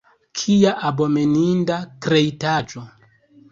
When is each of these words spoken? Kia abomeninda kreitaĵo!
Kia 0.39 0.71
abomeninda 0.91 1.79
kreitaĵo! 2.07 2.89